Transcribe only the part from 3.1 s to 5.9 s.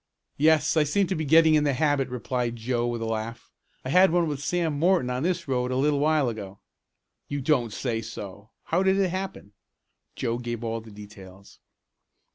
laugh. "I had one with Sam Morton on this road a